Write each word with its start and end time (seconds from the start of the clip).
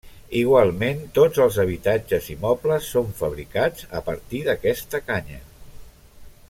Igualment, 0.37 1.03
tots 1.17 1.41
els 1.45 1.59
habitatges 1.63 2.31
i 2.35 2.37
mobles 2.47 2.89
són 2.97 3.13
fabricats 3.21 3.89
a 4.01 4.05
partir 4.11 4.43
d'aquesta 4.49 5.07
canya. 5.13 5.43